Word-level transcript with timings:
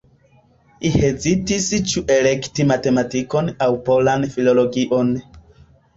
Hezitis 0.93 1.67
ĉu 1.91 2.03
elekti 2.15 2.65
matematikon 2.71 3.55
aŭ 3.67 3.71
polan 3.91 4.27
filologion. 4.37 5.17